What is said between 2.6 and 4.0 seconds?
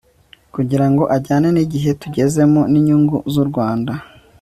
n'inyungu z'u rwanda